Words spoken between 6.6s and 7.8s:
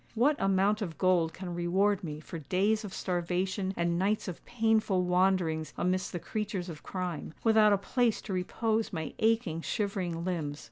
of crime, without a